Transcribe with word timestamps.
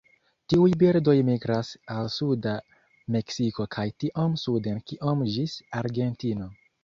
Tiuj 0.51 0.69
birdoj 0.83 1.13
migras 1.27 1.67
al 1.95 2.07
suda 2.15 2.53
Meksiko 3.17 3.67
kaj 3.77 3.87
tiom 4.05 4.35
suden 4.45 4.83
kiom 4.93 5.21
ĝis 5.35 5.59
Argentino. 5.83 6.49